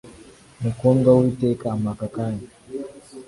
Mukundwa 0.61 1.09
w’iteka 1.17 1.67
mpa 1.81 1.91
aka 1.93 2.07
kanya 2.15 2.47